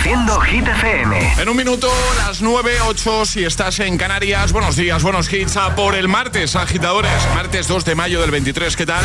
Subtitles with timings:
[0.00, 1.34] Reproduciendo Hit FM.
[1.42, 4.50] En un minuto, las 9, 8, si estás en Canarias.
[4.50, 7.12] Buenos días, buenos hits a por el martes, agitadores.
[7.34, 9.04] Martes 2 de mayo del 23, ¿qué tal?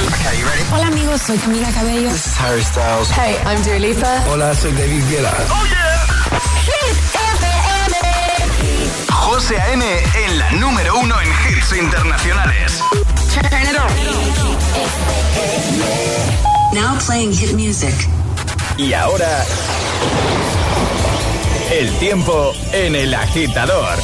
[0.71, 2.10] Hola amigos, soy Camila Cabello.
[2.10, 3.10] This is Harry Styles.
[3.12, 4.23] Hey, I'm Dua Lipa.
[4.29, 5.34] Hola, soy David Guetta.
[5.50, 6.05] ¡Oh, yeah!
[6.63, 6.96] Hit
[7.34, 7.96] FM.
[9.12, 9.86] José A.M.
[10.25, 12.82] en la número uno en hits internacionales.
[13.34, 13.91] Turn it on.
[16.73, 17.93] Now playing hit music.
[18.77, 19.46] Y ahora...
[21.71, 23.97] El tiempo en el agitador.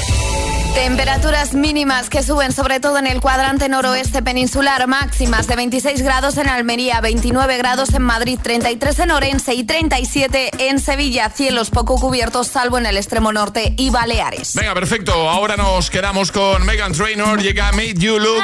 [0.73, 6.37] Temperaturas mínimas que suben sobre todo en el cuadrante noroeste peninsular, máximas de 26 grados
[6.37, 11.29] en Almería, 29 grados en Madrid, 33 en Orense y 37 en Sevilla.
[11.29, 14.55] Cielos poco cubiertos salvo en el extremo norte y Baleares.
[14.55, 15.29] Venga, perfecto.
[15.29, 17.41] Ahora nos quedamos con Megan Trainor.
[17.41, 18.43] Llega Made You Look.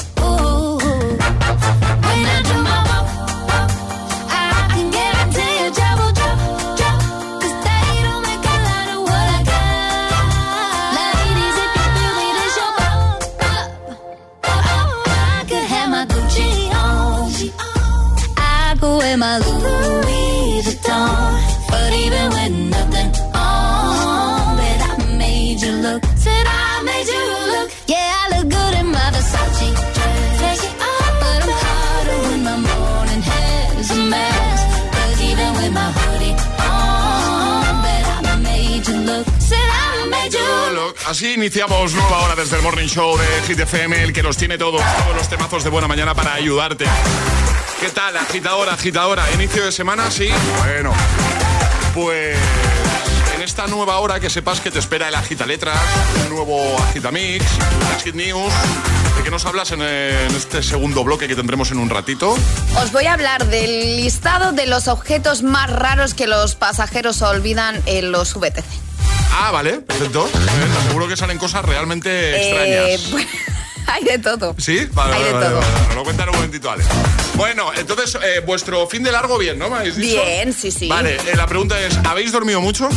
[41.11, 44.57] Así iniciamos nueva hora desde el Morning Show de Hit FM, el que los tiene
[44.57, 46.85] todos, todos los temazos de buena mañana para ayudarte.
[47.81, 49.29] ¿Qué tal, agitadora, agitadora?
[49.33, 50.09] ¿Inicio de semana?
[50.09, 50.29] Sí.
[50.59, 50.93] Bueno,
[51.93, 52.37] pues
[53.35, 55.77] en esta nueva hora que sepas que te espera el Agita Letras,
[56.23, 57.43] un nuevo Agitamix,
[57.91, 58.53] las Hit News.
[59.17, 62.37] ¿De qué nos hablas en, en este segundo bloque que tendremos en un ratito?
[62.81, 67.83] Os voy a hablar del listado de los objetos más raros que los pasajeros olvidan
[67.85, 68.90] en los VTC.
[69.33, 70.27] Ah, vale, perfecto.
[70.27, 70.31] Eh,
[70.71, 73.11] te aseguro que salen cosas realmente Eh, extrañas.
[73.11, 73.29] bueno,
[73.87, 74.55] hay de todo.
[74.57, 74.87] ¿Sí?
[74.93, 75.59] Vale, Hay vale, de vale, todo.
[75.59, 75.95] vale.
[75.95, 76.83] Lo cuentan un momentito, Ale.
[77.35, 79.69] Bueno, entonces, eh, vuestro fin de largo bien, ¿no?
[79.69, 80.21] ¿Me habéis dicho?
[80.23, 80.87] Bien, sí, sí.
[80.87, 82.89] Vale, eh, la pregunta es, ¿habéis dormido mucho?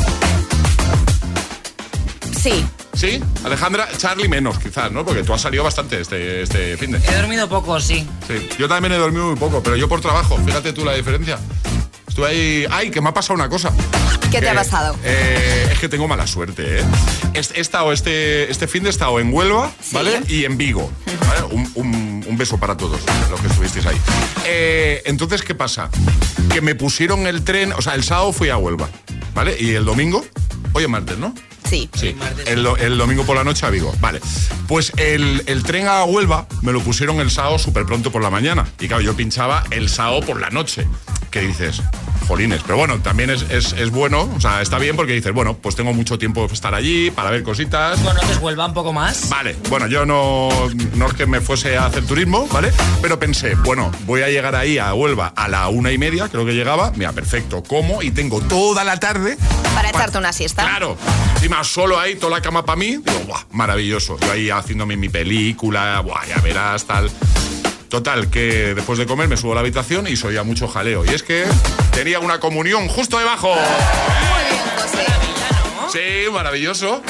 [2.41, 2.65] Sí.
[2.95, 3.21] ¿Sí?
[3.45, 5.05] Alejandra, Charlie menos, quizás, ¿no?
[5.05, 6.99] Porque tú has salido bastante este, este fin de...
[6.99, 8.07] He dormido poco, sí.
[8.29, 8.49] Sí.
[8.59, 11.39] Yo también he dormido muy poco, pero yo por trabajo, fíjate tú la diferencia.
[12.15, 12.67] Estuve ahí...
[12.71, 13.73] ¡Ay, que me ha pasado una cosa!
[14.31, 14.97] ¿Qué te Que, ha pasado?
[15.03, 16.85] eh, es que tengo mala suerte, ¿eh?
[17.35, 19.97] He, estado este, este fin de he estado en Huelva, Sí.
[19.97, 20.21] ¿vale?
[20.29, 20.93] Y en Vigo.
[21.27, 21.43] ¿vale?
[21.51, 23.97] Un, un- un beso para todos los que estuvisteis ahí.
[24.47, 25.91] Eh, entonces, ¿qué pasa?
[26.53, 28.89] Que me pusieron el tren, o sea, el sábado fui a Huelva,
[29.35, 29.57] ¿vale?
[29.59, 30.25] Y el domingo,
[30.73, 31.35] hoy es martes, ¿no?
[31.69, 31.91] Sí.
[31.95, 32.15] Sí,
[32.47, 33.93] el domingo por la noche a Vigo.
[33.99, 34.21] Vale.
[34.69, 38.31] Pues el, el tren a Huelva me lo pusieron el sábado súper pronto por la
[38.31, 38.69] mañana.
[38.79, 40.87] Y claro, yo pinchaba el sábado por la noche.
[41.35, 41.83] ¿Qué dices?
[42.29, 42.63] Jolines.
[42.63, 45.75] Pero bueno, también es, es- es bueno, o sea, está bien porque dices, bueno, pues
[45.75, 47.99] tengo mucho tiempo para estar allí, para ver cositas.
[47.99, 49.29] ¿Conoces Huelva un poco más?
[49.31, 50.49] Vale, bueno, yo no,
[50.95, 52.73] no es que me fuese a hacer turismo, ¿vale?
[53.03, 56.47] Pero pensé, bueno, voy a llegar ahí a Huelva a la una y media, creo
[56.47, 56.93] que llegaba.
[56.95, 59.37] Mira, perfecto, como y tengo toda la tarde
[59.75, 60.63] Para echarte una siesta.
[60.63, 60.97] Claro,
[61.35, 62.91] encima solo ahí, toda la cama para mí.
[63.05, 64.19] Digo, guau, maravilloso.
[64.21, 67.11] Yo ahí haciéndome mi película, guau, ya verás, tal.
[67.95, 71.05] Total, que después de comer me subo a la habitación y soy a mucho jaleo.
[71.05, 71.45] Y es que
[71.93, 73.55] tenía una comunión justo debajo.
[73.55, 75.07] Muy bien, José.
[76.27, 77.01] Sí, maravilloso.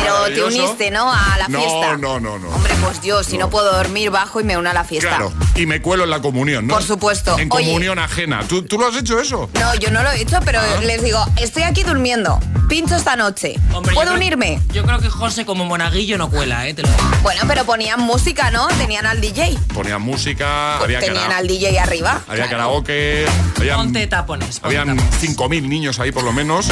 [0.00, 1.12] Pero te uniste, ¿no?
[1.12, 1.96] A la No, fiesta.
[1.96, 2.48] no, no, no.
[2.48, 5.10] Hombre, pues yo, si no, puedo dormir, bajo y me uno a la fiesta.
[5.10, 6.74] Claro, y me cuelo en la comunión, ¿no?
[6.74, 7.38] Por supuesto.
[7.38, 7.64] En Oye.
[7.66, 8.42] comunión ajena.
[8.48, 9.48] ¿Tú, ¿Tú lo has hecho eso?
[9.60, 10.80] No, yo no lo he hecho, pero Ah.
[10.82, 12.40] les digo, estoy aquí durmiendo.
[12.72, 13.56] Pincho esta noche.
[13.74, 14.58] Hombre, yo ¿Puedo creo- unirme?
[14.72, 16.72] Yo creo que José como monaguillo no cuela, ¿eh?
[16.72, 17.02] Te lo digo.
[17.22, 18.66] Bueno, pero ponían música, ¿no?
[18.68, 19.58] Tenían al DJ.
[19.74, 22.22] Ponían música, había, Pues Tenían cara- al DJ arriba.
[22.26, 22.50] había Claro.
[22.50, 23.26] karaoke,
[23.58, 24.58] habían, Ponte tapones.
[24.60, 25.20] ponte habían tapones.
[25.20, 26.68] 5.000 niños ahí por lo menos.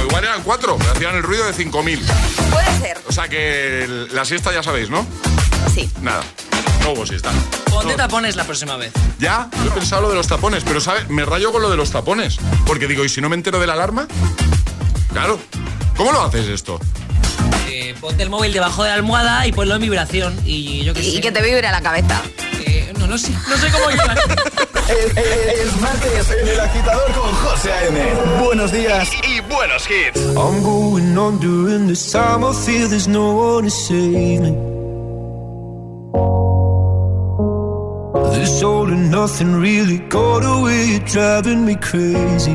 [0.00, 2.00] O igual eran cuatro, hacían el ruido de 5.000.
[2.52, 2.98] Puede ser.
[3.08, 5.04] O sea que el- la siesta ya sabéis, ¿no?
[5.74, 5.90] Sí.
[6.02, 6.22] Nada,
[6.82, 7.32] no hubo siesta.
[7.68, 7.96] Ponte No.
[7.96, 8.92] tapones la próxima vez.
[9.18, 11.08] Ya, yo he pensado lo de los tapones, pero ¿sabes?
[11.08, 12.36] Me rayo con lo de los tapones.
[12.64, 14.06] Porque digo, ¿y si no me entero de la alarma?
[15.16, 15.38] Claro.
[15.96, 16.78] ¿Cómo lo haces esto?
[17.70, 20.38] Eh, ponte el móvil debajo de la almohada y ponlo en vibración.
[20.44, 21.08] Y yo qué sé.
[21.08, 22.20] Y que te vibre la cabeza.
[22.66, 23.30] Eh, no lo sé.
[23.48, 24.18] No sé cómo ayudar.
[24.90, 27.98] Es, es- es martes en el agitador con José A.M.
[28.44, 30.20] Buenos días y, y buenos hits.
[30.36, 32.44] I'm going on during this time.
[32.44, 34.50] I feel there's no one to save me.
[38.38, 42.54] This all and nothing really got away, driving me crazy.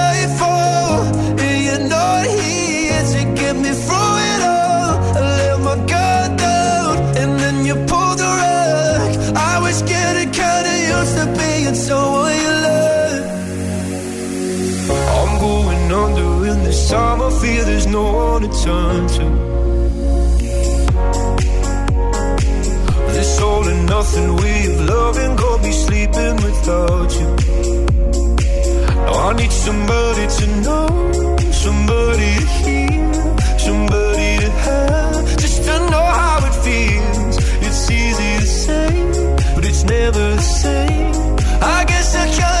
[16.91, 17.21] time.
[17.21, 19.25] I feel there's no one to turn to.
[23.15, 27.29] This all and nothing way of loving got me sleeping without you.
[29.05, 30.87] Now I need somebody to know,
[31.65, 33.13] somebody to hear,
[33.67, 37.35] somebody to have, just to know how it feels.
[37.67, 38.89] It's easy to say,
[39.55, 41.11] but it's never the same.
[41.77, 42.60] I guess I kinda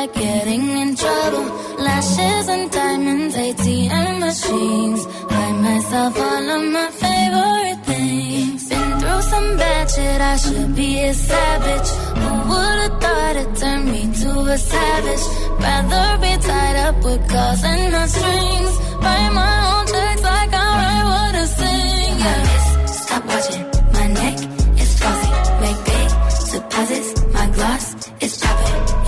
[0.00, 1.46] Like getting in trouble.
[1.86, 5.00] Lashes and diamonds, ATM machines.
[5.32, 8.60] Buy myself all of my favorite things.
[8.70, 11.90] Been through some bad shit, I should be a savage.
[12.20, 15.24] Who would've thought it turned me to a savage?
[15.64, 18.74] Rather be tied up with calls and not strings.
[19.04, 22.14] Write my own checks like I write what I sing.
[22.24, 22.86] Yeah.
[22.86, 23.69] Stop watching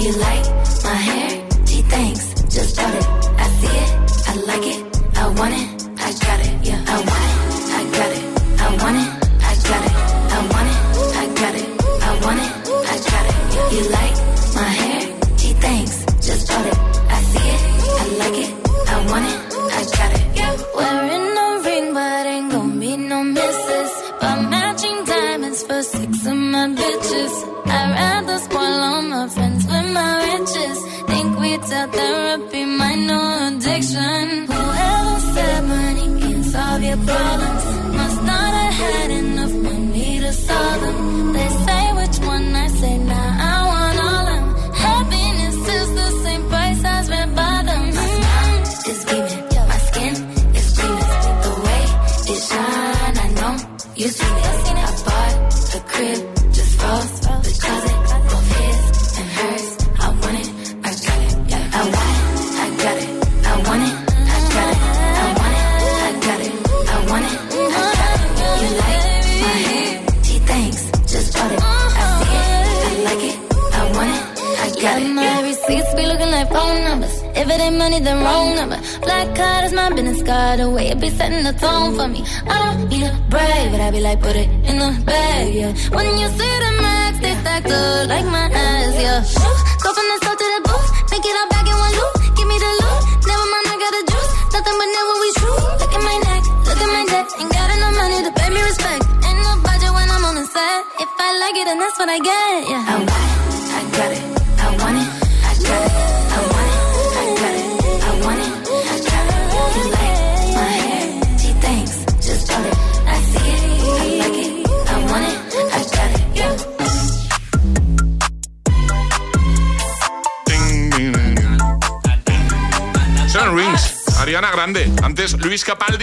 [0.03, 0.45] You like
[0.83, 1.49] my hair?
[1.65, 2.35] Gee, thanks.
[2.53, 3.07] Just bought it.
[3.39, 3.91] I see it.
[4.27, 5.17] I like it.
[5.17, 5.89] I want it.
[5.97, 6.67] I got it.
[6.67, 7.22] Yeah, I want it.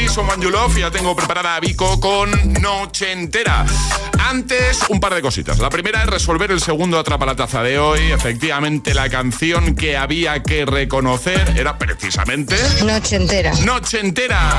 [0.10, 0.80] Someone You Love.
[0.80, 3.66] Ya tengo preparada a Vico con Noche Entera.
[4.28, 5.58] Antes, un par de cositas.
[5.60, 8.12] La primera es resolver el segundo Atrapa la Taza de hoy.
[8.12, 12.56] Efectivamente, la canción que había que reconocer era precisamente...
[12.84, 13.54] Noche entera.
[13.64, 14.52] Noche Entera,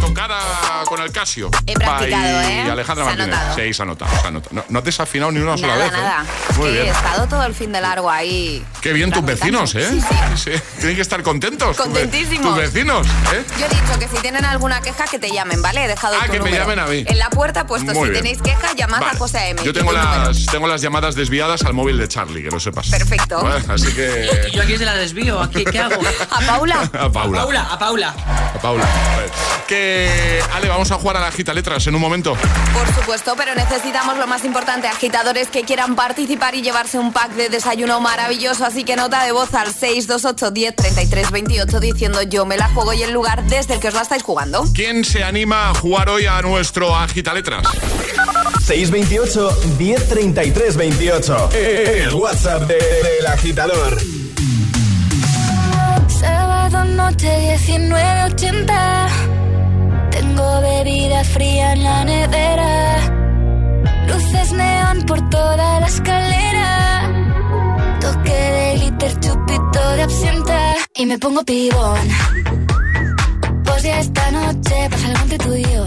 [0.00, 0.38] tocada
[0.86, 1.50] con el Casio.
[1.66, 2.70] He practicado, By ¿eh?
[2.70, 3.28] Alejandra Se Martínez.
[3.38, 3.56] notado.
[3.56, 4.54] Sí, se ha notado, se ha notado.
[4.54, 5.92] No, no te has afinado ni una sola Nada, vez.
[5.92, 5.96] ¿eh?
[5.96, 6.24] nada.
[6.56, 6.86] Muy que bien.
[6.86, 8.64] he estado todo el fin de largo ahí.
[8.80, 9.88] Qué bien tus vecinos, ¿eh?
[9.90, 10.00] Sí,
[10.36, 10.50] sí.
[10.78, 11.76] Tienen que estar contentos.
[11.76, 12.46] Contentísimos.
[12.54, 13.44] Tus vecinos, ¿eh?
[13.58, 15.84] Yo he dicho que si tienen alguna queja, que te llamen, ¿vale?
[15.84, 17.04] He dejado Ah, tu que me llamen a mí.
[17.06, 18.22] En la puerta, puesto, Muy si bien.
[18.24, 19.18] tenéis queja, llamad Vale.
[19.18, 19.62] José A.M.
[19.64, 22.88] Yo tengo las, tengo las llamadas desviadas al móvil de Charlie, que lo sepas.
[22.88, 23.42] Perfecto.
[23.42, 24.48] Vale, Así que.
[24.50, 25.40] ¿Y yo aquí se la desvío?
[25.40, 26.00] ¿Aquí qué hago?
[26.30, 26.90] A Paula.
[26.92, 27.42] A Paula.
[27.42, 28.14] A Paula, a Paula.
[28.54, 28.84] A Paula.
[28.84, 29.30] Vale.
[29.66, 30.42] Que.
[30.54, 32.36] Ale, vamos a jugar a la gita letras en un momento.
[32.72, 37.32] Por supuesto, pero necesitamos lo más importante, agitadores que quieran participar y llevarse un pack
[37.32, 38.64] de desayuno maravilloso.
[38.64, 42.92] Así que nota de voz al 628 10 33 28 diciendo yo me la juego
[42.92, 44.64] y el lugar desde el que os la estáis jugando.
[44.74, 47.66] ¿Quién se anima a jugar hoy a nuestro agita letras?
[49.04, 51.50] 628 1033 28.
[51.54, 53.96] El WhatsApp de- del agitador.
[56.08, 59.06] Sábado noche 1980.
[60.10, 62.96] Tengo bebida fría en la nevera.
[64.08, 67.10] Luces neón por toda la escalera.
[68.00, 70.74] Toque de glitter, chupito de absenta.
[70.96, 72.08] Y me pongo pibón.
[73.64, 75.86] Pues ya esta noche pasa algo entre tú y yo.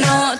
[0.00, 0.33] No,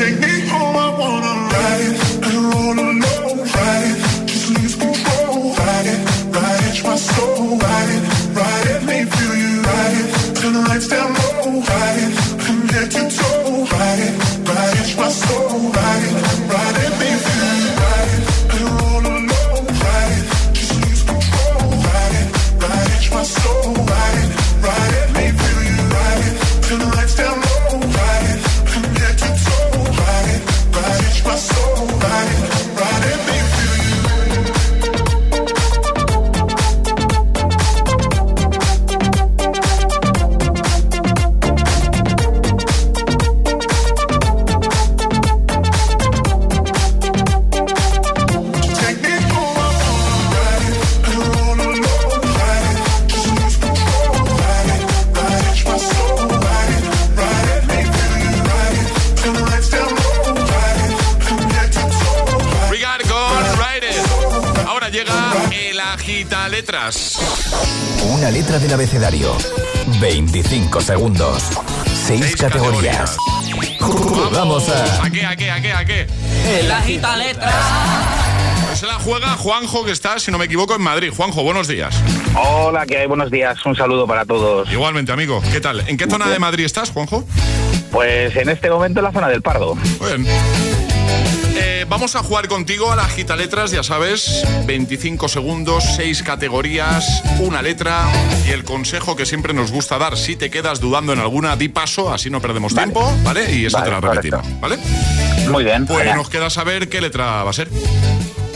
[0.00, 0.39] take me
[79.40, 81.10] Juanjo, que está, si no me equivoco, en Madrid.
[81.16, 81.96] Juanjo, buenos días.
[82.36, 83.06] Hola, ¿qué hay?
[83.06, 83.64] Buenos días.
[83.64, 84.70] Un saludo para todos.
[84.70, 85.42] Igualmente, amigo.
[85.50, 85.82] ¿Qué tal?
[85.88, 87.24] ¿En qué zona de Madrid estás, Juanjo?
[87.90, 89.78] Pues en este momento en la zona del Pardo.
[89.98, 90.26] Bien.
[91.56, 97.22] Eh, vamos a jugar contigo a la gita letras, ya sabes, 25 segundos, 6 categorías,
[97.38, 98.04] una letra
[98.46, 101.68] y el consejo que siempre nos gusta dar, si te quedas dudando en alguna, di
[101.68, 103.52] paso, así no perdemos tiempo, ¿vale?
[103.54, 104.78] Y esa vale, te la repetimos, ¿vale?
[105.50, 105.86] Muy bien.
[105.86, 107.68] Pues nos queda saber qué letra va a ser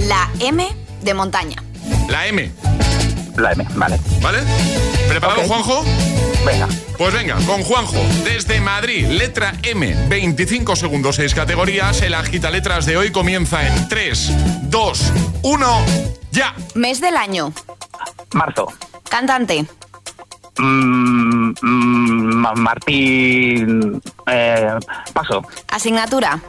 [0.05, 0.67] la M
[1.03, 1.62] de montaña.
[2.09, 2.51] La M.
[3.37, 3.99] La M, vale.
[4.21, 4.38] ¿Vale?
[5.09, 5.49] ¿Preparado, okay.
[5.49, 5.85] Juanjo?
[6.45, 6.69] Venga.
[6.99, 12.03] Pues venga, con Juanjo, desde Madrid, letra M, 25 segundos, 6 categorías.
[12.03, 15.12] El agita letras de hoy comienza en 3, 2,
[15.43, 15.85] 1,
[16.31, 16.55] ya.
[16.75, 17.53] Mes del año.
[18.33, 18.69] Marzo.
[19.09, 19.67] Cantante.
[20.59, 24.03] Mm, mm Martín.
[24.27, 24.75] Eh,
[25.12, 25.43] paso.
[25.69, 26.40] Asignatura.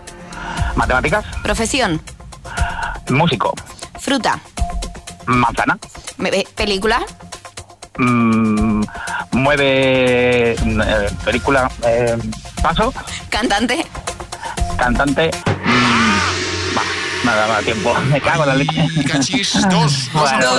[0.76, 1.26] Matemáticas.
[1.41, 2.02] Profesión.
[3.10, 3.54] Músico.
[4.00, 4.40] Fruta.
[5.26, 5.78] Manzana.
[6.24, 7.06] Eh, película.
[7.98, 8.84] Mm,
[9.32, 10.54] mueve.
[10.54, 11.70] Eh, película.
[11.84, 12.18] Eh,
[12.62, 12.94] paso.
[13.30, 13.86] Cantante.
[14.78, 15.32] Cantante.
[15.66, 16.82] Mm, bah,
[17.24, 17.94] nada, nada, tiempo.
[18.12, 18.88] Me cago en la leche.
[19.08, 20.10] Cachis, dos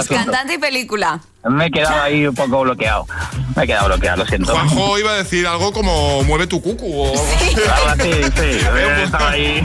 [0.09, 1.21] cantante y película.
[1.49, 3.07] Me he quedado ahí un poco bloqueado.
[3.55, 4.53] Me he quedado bloqueado, lo siento.
[4.53, 8.11] Juanjo iba a decir algo como mueve tu cucu o algo sí.
[8.11, 9.63] he estado ahí.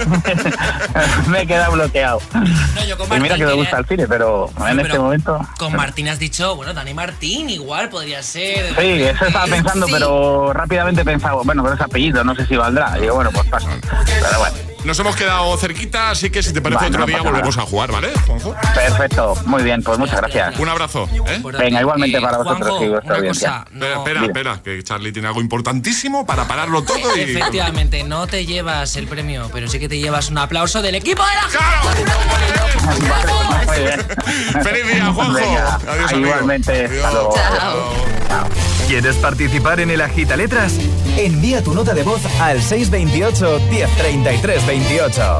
[1.28, 2.20] me he quedado bloqueado.
[2.34, 5.40] No, yo con Y mira que me gusta el cine, pero en Pero este momento.
[5.58, 8.76] Con Martín has dicho, bueno, Dani Martín igual podría ser.
[8.80, 9.94] Sí, eso estaba pensando, Sí.
[9.94, 12.94] pero rápidamente he pensado, bueno, pero ese apellido, no sé si valdrá.
[12.96, 13.68] Digo, bueno, pues paso.
[14.06, 17.22] Pero bueno, Nos hemos quedado cerquita, así que si te parece Vale, otro no día
[17.22, 17.68] volvemos nada.
[17.68, 18.56] a jugar, ¿vale, Juanjo?
[18.74, 19.36] perfecto.
[19.46, 20.58] Muy bien, pues muchas gracias.
[20.58, 21.08] Un abrazo.
[21.28, 21.40] ¿eh?
[21.72, 24.32] Venga, igualmente Eh, para vosotros Juanjo, una cosa, Espera, no- espera, Bien.
[24.32, 27.20] espera, que Charlie tiene algo importantísimo para pararlo todo y...
[27.22, 31.24] Efectivamente, no te llevas el premio, pero sí que te llevas un aplauso del equipo
[31.24, 31.90] de la ¡Claro!
[33.68, 34.06] Muy bien.
[34.64, 35.34] ¡Feliz día, Juanjo!
[35.34, 36.86] Venga, Adiós, igualmente.
[36.86, 37.06] Adiós.
[37.06, 37.34] Hasta luego.
[38.28, 38.48] Chao.
[38.88, 40.74] ¿Quieres participar en el Agita Letras?
[41.18, 45.40] Envía tu nota de voz al 628 1033 28.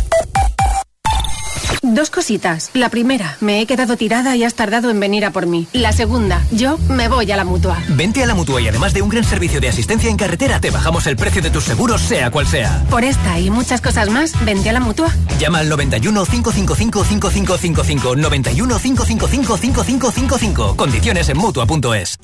[1.83, 2.69] Dos cositas.
[2.75, 5.67] La primera, me he quedado tirada y has tardado en venir a por mí.
[5.73, 7.81] La segunda, yo me voy a la mutua.
[7.89, 10.69] Vente a la mutua y además de un gran servicio de asistencia en carretera, te
[10.69, 12.83] bajamos el precio de tus seguros, sea cual sea.
[12.91, 15.09] Por esta y muchas cosas más, vente a la mutua.
[15.39, 20.75] Llama al 91 555 5555 91 555 5555.
[20.75, 22.19] Condiciones en mutua.es.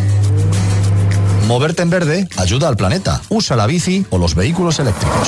[1.47, 3.21] Moverte en verde ayuda al planeta.
[3.27, 5.27] Usa la bici o los vehículos eléctricos.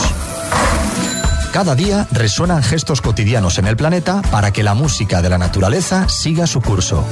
[1.51, 6.07] Cada día resuenan gestos cotidianos en el planeta para que la música de la naturaleza
[6.07, 7.05] siga su curso.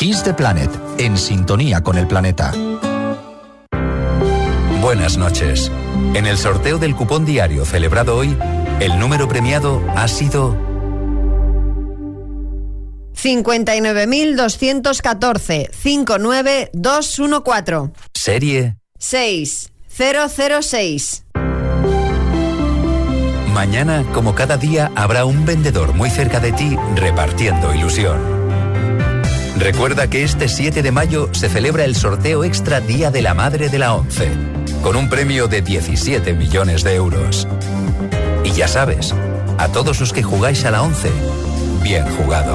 [0.00, 2.54] Kiss the Planet, en sintonía con el planeta.
[4.80, 5.70] Buenas noches.
[6.14, 8.34] En el sorteo del cupón diario celebrado hoy,
[8.80, 10.56] el número premiado ha sido
[13.14, 21.24] 59.214 59214 serie 6006.
[23.52, 28.39] Mañana, como cada día, habrá un vendedor muy cerca de ti repartiendo ilusión.
[29.60, 33.68] Recuerda que este 7 de mayo se celebra el sorteo extra Día de la Madre
[33.68, 34.30] de la ONCE,
[34.82, 37.46] con un premio de 17 millones de euros.
[38.42, 39.14] Y ya sabes,
[39.58, 41.12] a todos los que jugáis a la ONCE,
[41.82, 42.54] bien jugado.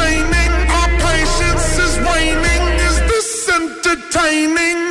[4.31, 4.90] shining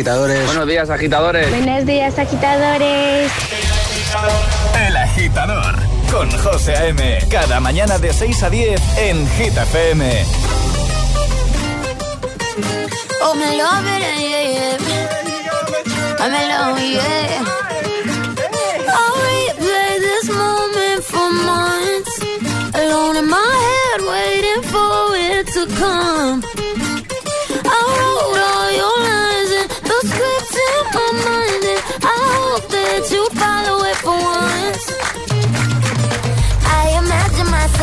[0.00, 0.46] Agitadores.
[0.46, 1.50] Buenos días, agitadores.
[1.50, 3.32] Buenos días, agitadores.
[4.86, 5.74] El agitador
[6.10, 7.18] con José A.M.
[7.30, 10.24] Cada mañana de 6 a 10 en Hit FM.
[13.22, 14.78] Oh, me love it, yeah, yeah.
[16.18, 17.44] I'm alone, yeah.
[18.88, 22.20] I'll replay this moment for months.
[22.74, 26.69] Alone in my head, waiting for it to come.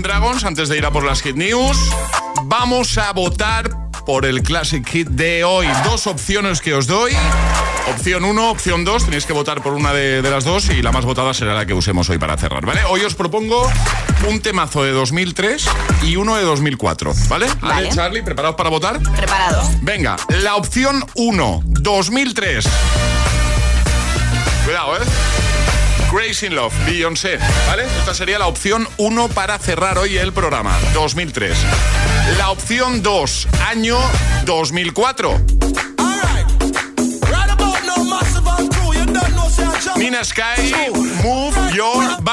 [0.00, 1.76] Imagine Dragons, antes de ir a por las Hit News,
[2.44, 3.68] vamos a votar
[4.06, 5.66] por el Classic Hit de hoy.
[5.84, 7.12] Dos opciones que os doy.
[7.86, 10.90] Opción 1, opción 2, tenéis que votar por una de, de las dos y la
[10.90, 12.80] más votada será la que usemos hoy para cerrar, ¿vale?
[12.88, 13.70] Hoy os propongo
[14.26, 15.66] un temazo de 2003
[16.02, 17.46] y uno de 2004, ¿vale?
[17.60, 17.74] Vale.
[17.74, 19.00] Ale, Charlie, ¿preparados para votar?
[19.00, 19.68] Preparados.
[19.82, 22.64] Venga, la opción 1, 2003.
[24.64, 25.00] Cuidado, ¿eh?
[26.12, 27.38] Grace in Love, Beyoncé,
[27.68, 27.84] ¿vale?
[27.84, 31.56] Esta sería la opción 1 para cerrar hoy el programa, 2003.
[32.36, 33.96] La opción 2, año
[34.44, 35.40] 2004.
[39.96, 40.72] Nina Sky,
[41.22, 42.29] Move Your Body.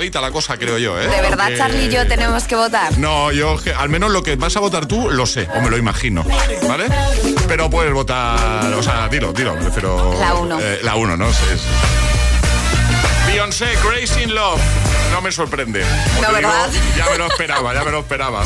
[0.00, 1.02] La cosa, creo yo, ¿eh?
[1.08, 2.96] De verdad, Porque- Charlie y yo tenemos que votar.
[2.96, 5.76] no, yo al menos lo que vas a votar tú lo sé, o me lo
[5.76, 6.24] imagino,
[6.66, 6.86] ¿vale?
[7.46, 10.14] Pero puedes votar, o sea, dilo, dilo, me refiero...
[10.18, 10.58] La uno.
[10.58, 11.30] eh, la uno, ¿no?
[11.30, 11.66] Sí, sí.
[13.26, 14.58] Beyoncé, Grace in Love.
[15.12, 15.84] No me sorprende.
[16.20, 16.70] No, digo, ¿verdad?
[16.96, 18.42] ya me lo esperaba, ya me lo esperaba.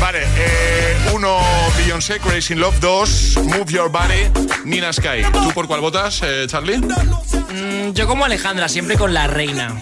[0.00, 1.38] Vale, eh, uno,
[1.76, 2.78] Beyoncé, Crazy in Love.
[2.80, 4.30] Dos, Move Your Body,
[4.64, 5.22] Nina Sky.
[5.32, 6.78] ¿Tú por cuál votas, eh, Charlie?
[6.78, 9.74] Mm, yo como Alejandra, siempre con la reina.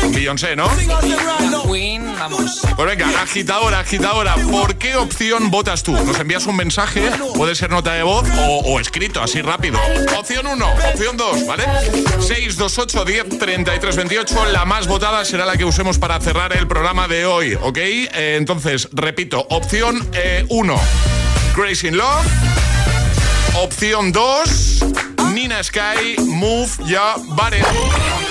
[0.00, 0.68] Con Beyoncé, ¿no?
[0.86, 2.60] La Queen, vamos.
[2.74, 5.92] Pues venga, agitadora, agitadora, ¿por qué opción votas tú?
[5.92, 9.78] Nos envías un mensaje, puede ser nota de voz o, o escrito, así rápido.
[10.18, 11.64] Opción 1, opción 2, ¿vale?
[12.20, 17.06] 628 10 33 28, la más votada será la que usemos para cerrar el programa
[17.06, 17.76] de hoy, ¿ok?
[17.76, 19.59] Eh, entonces, repito, opción
[20.48, 20.80] 1,
[21.54, 22.26] Crazy in Love.
[23.54, 24.80] Opción 2,
[25.32, 28.29] Nina Sky, Move Ya Body.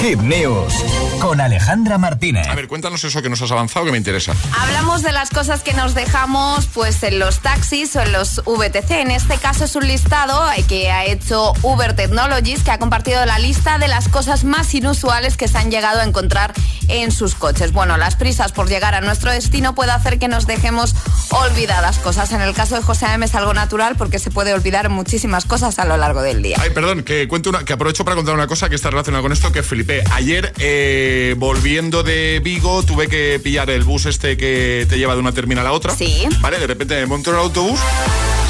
[0.00, 0.72] Hit News
[1.20, 2.46] con Alejandra Martínez.
[2.46, 4.32] A ver, cuéntanos eso que nos has avanzado que me interesa.
[4.56, 8.90] Hablamos de las cosas que nos dejamos pues en los taxis o en los VTC.
[8.92, 13.40] En este caso es un listado que ha hecho Uber Technologies que ha compartido la
[13.40, 16.54] lista de las cosas más inusuales que se han llegado a encontrar
[16.86, 17.72] en sus coches.
[17.72, 20.94] Bueno, las prisas por llegar a nuestro destino puede hacer que nos dejemos
[21.30, 22.30] olvidadas cosas.
[22.32, 25.78] En el caso de José M es algo natural porque se puede olvidar muchísimas cosas
[25.80, 26.56] a lo largo del día.
[26.60, 29.32] Ay, perdón, que cuento una, que aprovecho para contar una cosa que está relacionada con
[29.32, 30.04] esto que flipé.
[30.12, 35.20] Ayer, eh, volviendo de Vigo, tuve que pillar el bus este que te lleva de
[35.20, 35.94] una terminal a otra.
[35.94, 36.26] Sí.
[36.40, 37.80] Vale, de repente me monto en el autobús.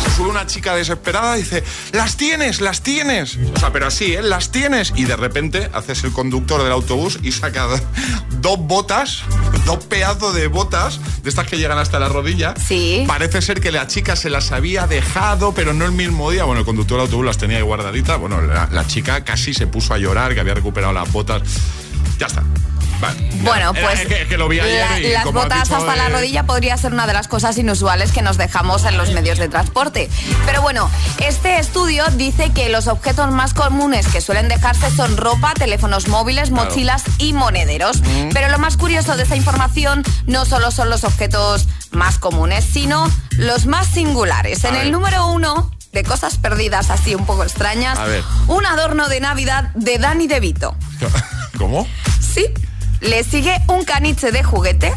[0.04, 3.38] Se sube una chica desesperada y dice, las tienes, las tienes.
[3.54, 4.22] O sea, pero así, ¿eh?
[4.22, 4.92] Las tienes.
[4.96, 7.66] Y de repente haces el conductor del autobús y saca
[8.40, 9.22] dos botas,
[9.64, 12.54] dos pedazos de botas, de estas que llegan hasta la rodilla.
[12.56, 13.04] Sí.
[13.06, 16.44] Parece ser que la chica se las había dejado, pero no el mismo día.
[16.44, 18.18] Bueno, el conductor del autobús las tenía ahí guardaditas.
[18.18, 21.42] Bueno, la, la chica casi se puso a llorar, que había recuperado las botas.
[22.18, 22.42] Ya está.
[23.00, 23.28] Vale.
[23.42, 25.76] Bueno, pues es que, es que lo vi ayer la- y las como botas dicho,
[25.76, 29.12] hasta la rodilla podría ser una de las cosas inusuales que nos dejamos en los
[29.12, 30.08] medios de transporte.
[30.46, 35.54] Pero bueno, este estudio dice que los objetos más comunes que suelen dejarse son ropa,
[35.54, 36.64] teléfonos móviles, Claro.
[36.70, 38.00] mochilas y monederos.
[38.02, 38.30] Mm.
[38.32, 43.08] Pero lo más curioso de esta información no solo son los objetos más comunes, sino
[43.32, 44.64] los más singulares.
[44.64, 47.98] A en el número uno de cosas perdidas así un poco extrañas,
[48.48, 50.76] un adorno de Navidad de Danny DeVito.
[51.58, 51.86] ¿Cómo?
[52.20, 52.44] Sí.
[53.00, 54.92] Le sigue un caniche de juguete,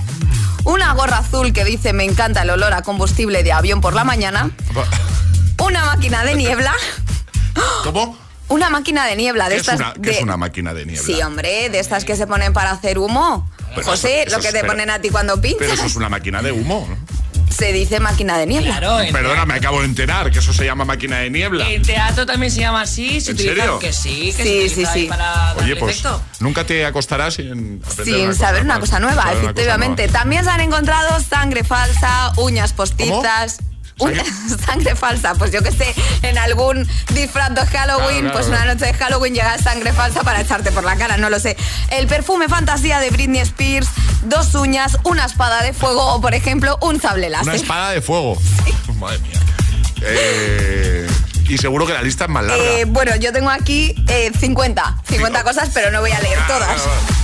[0.64, 4.04] una gorra azul que dice me encanta el olor a combustible de avión por la
[4.04, 4.50] mañana,
[5.64, 6.74] una máquina de niebla,
[7.84, 8.18] ¿Cómo?
[8.50, 10.86] una máquina de niebla de ¿Qué es, estas una, qué de- es una máquina de
[10.86, 11.04] niebla?
[11.04, 13.50] Sí, hombre, de estas que se ponen para hacer humo.
[13.76, 15.78] Pero José, eso- eso lo que es- te pero- ponen a ti cuando Pero pinchas,
[15.80, 16.88] eso es una máquina de humo.
[16.90, 16.98] ¿no?
[17.52, 18.80] Se dice máquina de niebla.
[19.12, 21.70] Perdona, me acabo de enterar que eso se llama máquina de niebla.
[21.70, 23.80] En teatro también se llama así, se ¿En utiliza serio?
[23.80, 25.06] que sí, que Sí, se sí, sí.
[25.08, 26.22] para Oye, pues efecto.
[26.40, 30.08] nunca te acostarás sin aprender Sin una saber una cosa nueva, efectivamente.
[30.08, 33.60] También se han encontrado sangre falsa, uñas postizas.
[34.02, 34.24] Una-
[34.66, 35.94] sangre falsa, pues yo que sé,
[36.24, 38.64] en algún disfraz de Halloween, Claro, pues claro.
[38.64, 41.56] una noche de Halloween llega sangre falsa para echarte por la cara, no lo sé.
[41.90, 43.88] El perfume fantasía de Britney Spears,
[44.24, 47.42] dos uñas, una espada de fuego o, por ejemplo, un sable nueva.
[47.44, 47.62] Una láser.
[47.64, 48.38] espada de fuego.
[49.00, 49.40] Madre mía.
[50.04, 51.08] Eh,
[51.48, 52.64] y seguro que la lista es más larga.
[52.64, 56.82] Eh, bueno, yo tengo aquí eh, 50, 50 cosas, pero no voy a leer todas.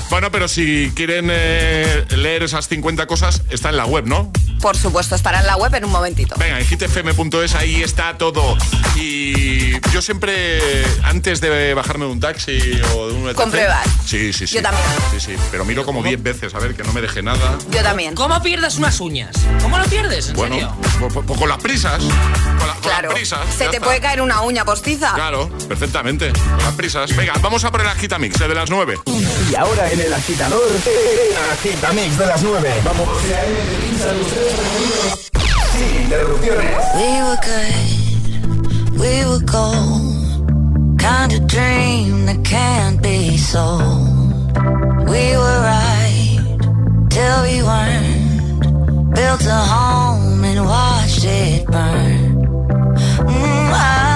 [0.09, 4.31] Bueno, pero si quieren eh, leer esas 50 cosas, está en la web, ¿no?
[4.61, 6.35] Por supuesto, estará en la web en un momentito.
[6.39, 8.57] Venga, en hitfm.es ahí está todo.
[8.95, 12.57] Y yo siempre, antes de bajarme de un taxi
[12.95, 13.85] o de un Compruebas.
[14.05, 14.55] Sí, sí, sí.
[14.55, 14.85] Yo también.
[15.11, 15.35] Sí, sí.
[15.51, 17.57] Pero miro como 10 veces a ver que no me deje nada.
[17.69, 18.15] Yo también.
[18.15, 19.35] ¿Cómo pierdes unas uñas?
[19.61, 20.29] ¿Cómo lo pierdes?
[20.29, 20.75] ¿En Bueno, serio?
[20.99, 21.99] pues, pues con las prisas.
[22.01, 22.09] Con,
[22.67, 23.09] la- con Claro.
[23.09, 23.39] las prisas.
[23.51, 23.85] Se te está.
[23.85, 25.13] puede caer una uña postiza.
[25.13, 26.31] Claro, perfectamente.
[26.31, 27.15] Con las prisas.
[27.15, 28.97] Venga, vamos a por el agitamix, el de las 9.
[29.51, 32.69] Y ahora en el agitador, el agitamix de las 9.
[32.83, 33.07] Vamos.
[35.71, 36.75] Sin interrupciones.
[36.95, 40.99] We were good, we were gold.
[40.99, 44.57] Kind of dream that can't be sold.
[45.09, 46.39] We were right
[47.09, 49.15] till we weren't.
[49.15, 52.45] Built a home and watched it burn.
[53.25, 54.06] Mm, I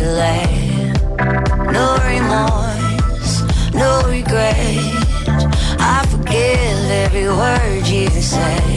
[0.00, 0.92] delay.
[1.76, 3.42] No remorse,
[3.74, 4.66] no regret.
[5.78, 8.69] I forget every word you said.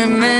[0.00, 0.39] remember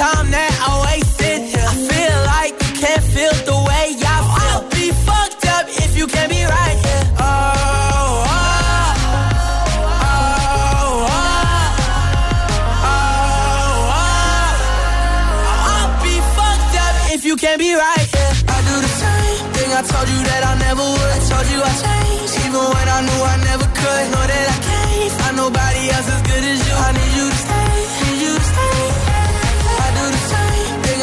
[0.00, 1.60] time that I wasted here.
[1.60, 4.48] I feel like you can't feel the way I feel.
[4.48, 7.04] I'll be fucked up if you can't be right here.
[7.20, 8.40] Oh, oh,
[10.08, 11.04] oh,
[12.88, 13.04] oh.
[15.68, 18.08] I'll be fucked up if you can't be right.
[18.16, 18.56] Yeah.
[18.56, 21.12] I do the same thing I told you that I never would.
[21.12, 23.59] I told you I changed, even when I knew I never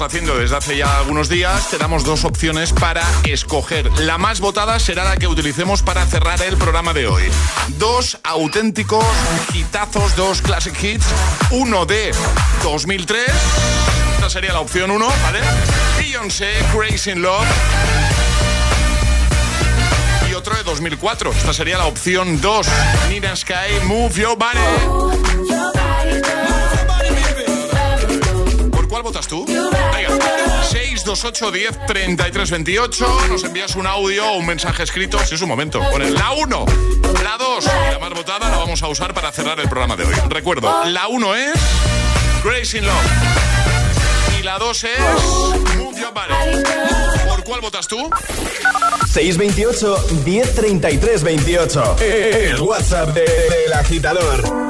[0.00, 3.90] Haciendo desde hace ya algunos días, te damos dos opciones para escoger.
[4.00, 7.22] La más votada será la que utilicemos para cerrar el programa de hoy.
[7.78, 9.04] Dos auténticos
[9.54, 11.06] hitazos, dos classic hits,
[11.50, 12.12] uno de
[12.62, 13.26] 2003,
[14.14, 15.40] esta sería la opción 1, ¿vale?
[15.98, 17.46] Beyoncé, Crazy in Love
[20.30, 21.32] y otro de 2004.
[21.32, 22.66] Esta sería la opción 2.
[23.08, 25.09] Nina Sky, Move Your Body.
[31.16, 33.20] 628 10 33 28.
[33.28, 35.18] Nos envías un audio o un mensaje escrito.
[35.26, 35.80] Si es un momento.
[35.90, 36.64] Pones la 1,
[37.22, 40.04] la 2 y la más votada la vamos a usar para cerrar el programa de
[40.04, 40.14] hoy.
[40.28, 41.52] Recuerdo, la 1 es
[42.44, 42.94] Grace in Love.
[44.38, 45.00] Y la 2 es
[45.76, 46.62] Move Your Body.
[47.28, 48.08] ¿Por cuál votas tú?
[49.12, 51.96] 628 1033 28.
[52.00, 54.69] El WhatsApp de- del agitador.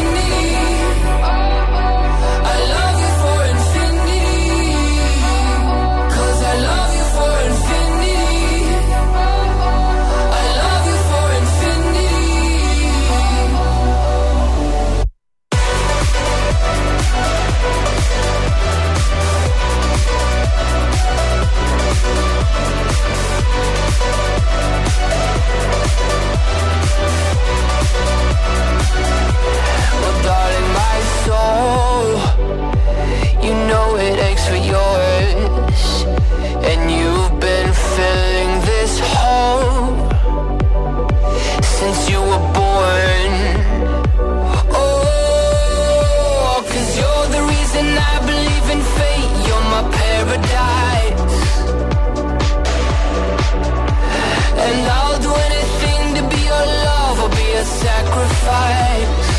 [57.83, 59.29] Sacrifice.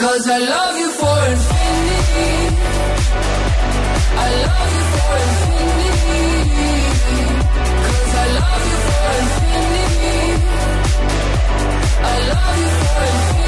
[0.00, 2.34] Cause I love you for infinity.
[4.24, 5.12] I love you for
[8.22, 10.20] I love you for infinity.
[12.12, 13.47] I love you for infinity.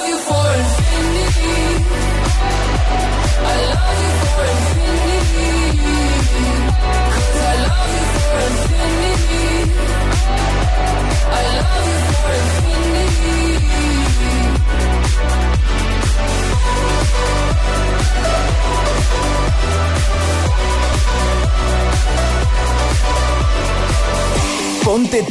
[24.91, 25.25] Ponte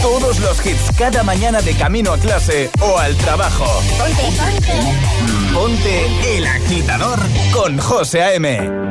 [0.00, 3.66] todos los hits cada mañana de camino a clase o al trabajo.
[3.98, 4.22] Ponte,
[5.52, 7.18] ponte el agitador
[7.52, 8.86] con José A.M.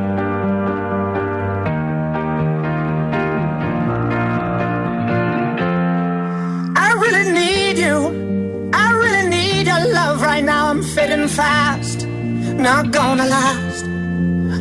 [10.94, 13.86] fading fast, not gonna last.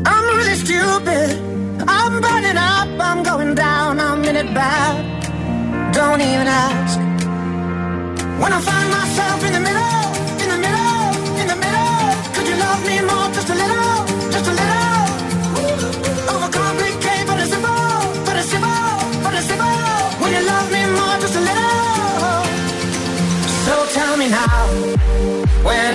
[0.07, 1.54] I'm really stupid.
[1.87, 4.95] I'm burning up, I'm going down, I'm in it bad.
[5.93, 6.99] Don't even ask.
[8.41, 10.05] When I find myself in the middle,
[10.43, 10.99] in the middle,
[11.41, 11.99] in the middle,
[12.35, 13.97] could you love me more, just a little,
[14.35, 15.03] just a little?
[16.33, 17.85] Overcomplicate, but it's simple,
[18.27, 18.85] but simple,
[19.25, 19.77] but simple.
[20.21, 22.45] When you love me more, just a little.
[23.67, 24.61] So tell me now,
[25.67, 25.95] when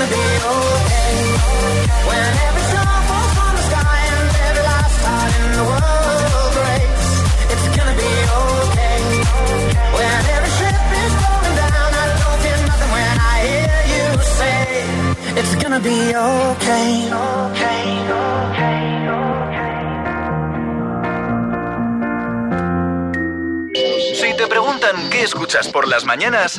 [0.00, 0.26] Gonna be
[0.56, 1.12] okay.
[2.08, 7.08] When every star falls from the sky and every last heart in the world breaks.
[7.52, 8.98] It's gonna be okay.
[9.96, 14.06] When every ship is going down, I don't fear nothing when I hear you
[14.40, 14.60] say
[15.40, 16.90] it's gonna be okay.
[17.12, 17.80] Okay.
[24.14, 26.58] Si te preguntan qué escuchas por las mañanas,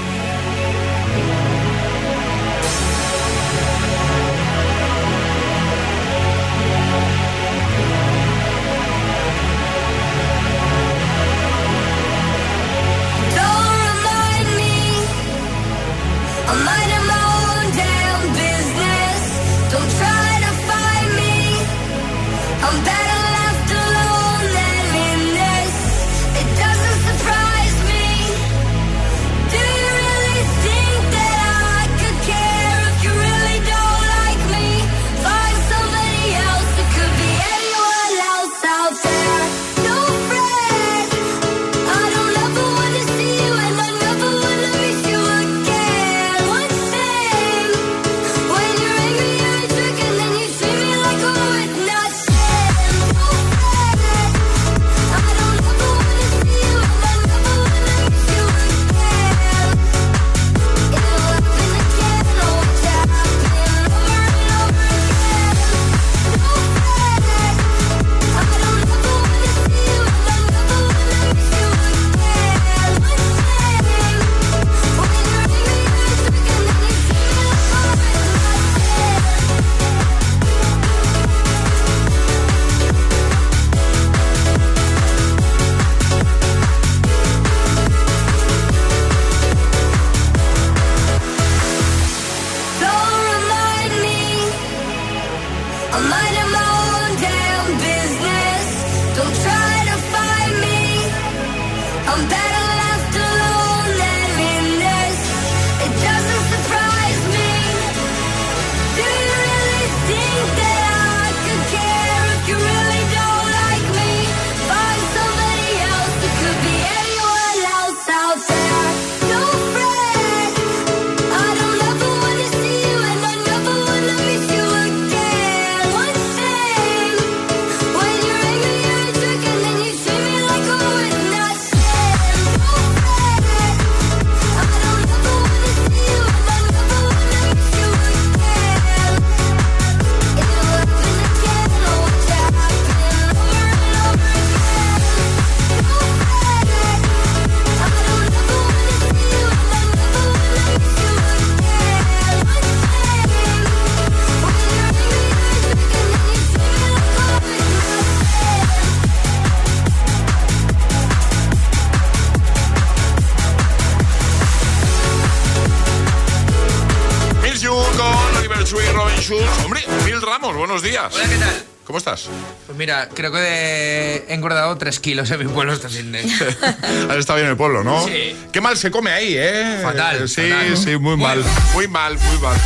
[172.65, 176.19] Pues mira, creo que he engordado 3 kilos en mi pueblo este fin de.
[177.09, 178.05] Has estado bien en el pueblo, ¿no?
[178.05, 178.35] Sí.
[178.51, 179.79] Qué mal se come ahí, ¿eh?
[179.81, 180.77] Fatal, Eh, Sí, fatal.
[180.77, 181.39] sí, muy, mal.
[181.39, 181.51] mal.
[181.73, 182.57] Muy mal, muy mal.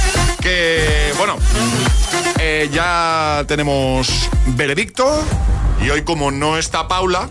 [0.41, 1.38] Que, bueno,
[2.39, 5.24] eh, ya tenemos veredicto.
[5.84, 7.30] Y hoy, como no está Paula,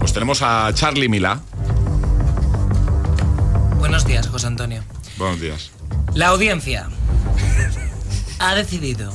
[0.00, 1.40] pues tenemos a Charlie Mila.
[3.78, 4.82] Buenos días, José Antonio.
[5.16, 5.70] Buenos días.
[6.14, 6.88] La audiencia
[8.38, 9.12] ha decidido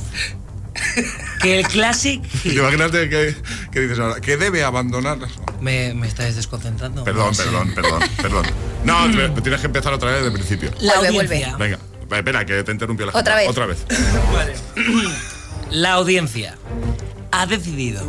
[1.42, 3.34] que el Classic Imagínate que,
[3.72, 5.18] que dices ahora, que debe abandonar.
[5.60, 7.04] me, me estáis desconcentrando.
[7.04, 8.46] Perdón, perdón, perdón, perdón.
[8.84, 10.70] No, te- tienes que empezar otra vez desde el principio.
[10.80, 11.56] La Vuelve, audiencia.
[11.56, 11.78] Venga,
[12.10, 13.60] espera, que te interrumpió la Otra gente.
[13.60, 13.84] vez.
[14.30, 14.62] Otra vez.
[15.70, 16.56] La audiencia
[17.30, 18.02] ha decidido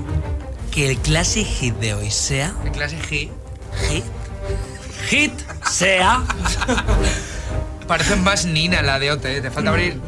[0.72, 3.30] que el Classic Hit de hoy sea En clase G.
[3.90, 4.04] hit
[5.10, 5.32] hit
[5.70, 6.24] sea
[7.88, 9.42] Parece más Nina la de OT, ¿eh?
[9.42, 10.00] te falta abrir.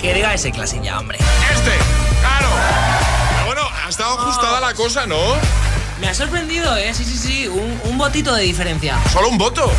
[0.00, 1.18] Que diga ese Classic ya, hombre.
[1.52, 1.70] Este,
[2.20, 2.48] claro.
[3.34, 5.18] Pero bueno, ha estado ajustada la cosa, ¿no?
[6.00, 6.92] Me ha sorprendido, ¿eh?
[6.94, 7.48] Sí, sí, sí.
[7.48, 8.98] Un, un botito de diferencia.
[9.12, 9.70] Solo un voto.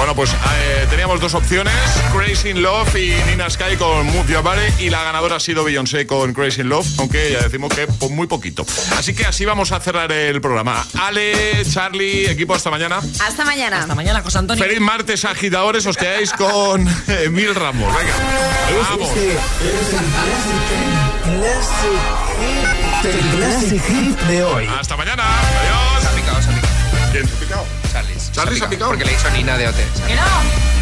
[0.00, 1.74] Bueno, pues eh, teníamos dos opciones,
[2.10, 5.62] Crazy in Love y Nina Sky con Move Your Body y la ganadora ha sido
[5.62, 8.64] Beyoncé con Crazy in Love, aunque ya decimos que por muy poquito.
[8.96, 10.86] Así que así vamos a cerrar el programa.
[10.98, 13.02] Ale, Charlie, equipo, hasta mañana.
[13.22, 13.80] Hasta mañana.
[13.80, 14.64] Hasta mañana, José Antonio.
[14.64, 17.94] Feliz martes, agitadores, os quedáis con Emil Ramos.
[17.94, 18.14] Venga,
[18.88, 19.10] vamos.
[23.04, 24.66] El Classic Hit de hoy.
[24.80, 25.24] Hasta mañana.
[25.24, 25.89] Adiós.
[28.40, 28.58] Charlie.
[28.58, 28.90] Charlie se ha picado.
[28.90, 29.76] Porque le he dicho Nina de OT.
[30.06, 30.79] ¡Que no!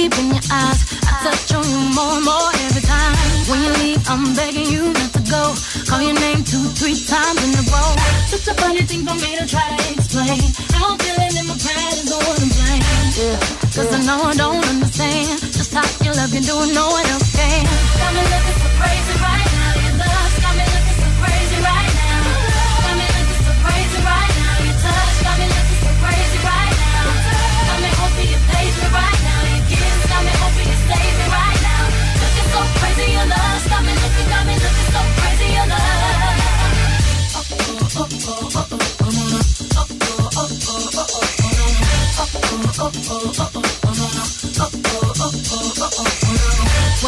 [0.00, 0.80] Deep in your eyes.
[1.04, 3.16] I touch on you more and more every time.
[3.48, 5.42] When you leave, I'm begging you not to go.
[5.88, 7.92] Call your name two, three times in a row.
[8.32, 10.40] Such a funny thing for me to try to explain.
[10.72, 12.84] How I'm feeling and my pride is the one to blame.
[13.20, 13.36] Yeah,
[13.76, 15.28] cause I know I don't understand.
[15.56, 17.64] Just how you love you doing no one else can.
[18.00, 19.49] Got me looking so crazy right
[42.90, 42.98] When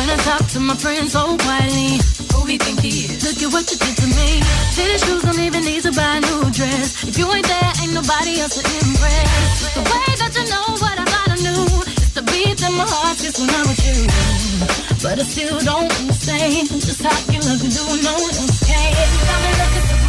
[0.07, 1.99] I talk to my friends oh, so quietly,
[2.30, 3.26] who he think he is?
[3.26, 4.47] Look at what you did to me.
[4.78, 7.03] Fitted shoes don't even need to buy a new dress.
[7.03, 9.74] If you ain't there, ain't nobody else to impress.
[9.74, 11.66] The way that you know what I thought I knew
[11.99, 14.07] is the beat in my heart just when I'm with you.
[15.03, 18.95] But I still don't understand just how you look and do no one else can.
[19.26, 20.01] Got me looking so